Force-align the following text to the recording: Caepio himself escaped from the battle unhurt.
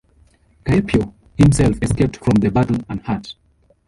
Caepio 0.65 1.13
himself 1.37 1.77
escaped 1.83 2.17
from 2.17 2.33
the 2.39 2.49
battle 2.49 2.77
unhurt. 2.89 3.35